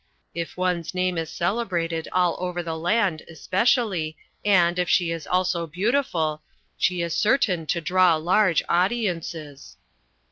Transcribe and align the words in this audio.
If 0.33 0.57
ones 0.57 0.95
name 0.95 1.19
is 1.19 1.29
celebrated 1.29 2.07
all 2.11 2.35
over 2.39 2.63
the 2.63 2.75
land, 2.75 3.21
especially, 3.29 4.17
and, 4.43 4.79
if 4.79 4.89
she 4.89 5.11
is 5.11 5.27
also 5.27 5.67
beautiful, 5.67 6.41
she 6.75 7.03
is 7.03 7.13
certain 7.13 7.67
to 7.67 7.79
draw 7.81 8.15
large 8.15 8.63
audiences." 8.67 9.77